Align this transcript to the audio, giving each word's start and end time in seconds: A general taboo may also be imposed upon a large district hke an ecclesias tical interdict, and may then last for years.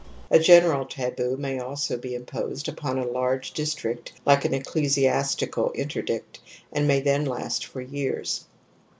A 0.31 0.39
general 0.39 0.87
taboo 0.87 1.37
may 1.37 1.59
also 1.59 1.95
be 1.95 2.15
imposed 2.15 2.67
upon 2.67 2.97
a 2.97 3.05
large 3.05 3.51
district 3.51 4.11
hke 4.25 4.45
an 4.45 4.51
ecclesias 4.53 5.35
tical 5.35 5.69
interdict, 5.75 6.39
and 6.73 6.87
may 6.87 7.01
then 7.01 7.23
last 7.23 7.65
for 7.67 7.81
years. 7.81 8.45